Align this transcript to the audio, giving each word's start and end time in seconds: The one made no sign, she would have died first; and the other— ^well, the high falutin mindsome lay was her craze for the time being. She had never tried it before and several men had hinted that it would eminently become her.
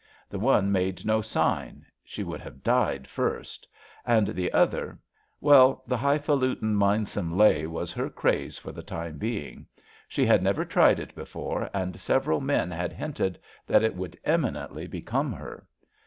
The 0.31 0.39
one 0.39 0.71
made 0.71 1.05
no 1.05 1.21
sign, 1.21 1.85
she 2.03 2.23
would 2.23 2.41
have 2.41 2.63
died 2.63 3.05
first; 3.07 3.67
and 4.03 4.29
the 4.29 4.51
other— 4.51 4.97
^well, 5.43 5.81
the 5.85 5.97
high 5.97 6.17
falutin 6.17 6.73
mindsome 6.75 7.37
lay 7.37 7.67
was 7.67 7.93
her 7.93 8.09
craze 8.09 8.57
for 8.57 8.71
the 8.71 8.81
time 8.81 9.19
being. 9.19 9.67
She 10.07 10.25
had 10.25 10.41
never 10.41 10.65
tried 10.65 10.99
it 10.99 11.13
before 11.13 11.69
and 11.71 11.99
several 11.99 12.41
men 12.41 12.71
had 12.71 12.93
hinted 12.93 13.37
that 13.67 13.83
it 13.83 13.95
would 13.95 14.17
eminently 14.25 14.87
become 14.87 15.33
her. 15.33 15.67